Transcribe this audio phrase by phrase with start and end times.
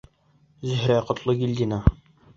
[0.69, 1.81] Зөһрә ҠОТЛОГИЛДИНА.